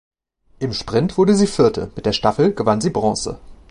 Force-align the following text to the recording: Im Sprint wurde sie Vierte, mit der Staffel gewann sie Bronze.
Im 0.57 0.73
Sprint 0.73 1.19
wurde 1.19 1.35
sie 1.35 1.45
Vierte, 1.45 1.91
mit 1.95 2.07
der 2.07 2.13
Staffel 2.13 2.55
gewann 2.55 2.81
sie 2.81 2.89
Bronze. 2.89 3.39